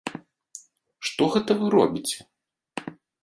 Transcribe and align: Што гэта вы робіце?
Што 1.09 1.27
гэта 1.37 1.51
вы 1.61 1.65
робіце? 1.75 2.19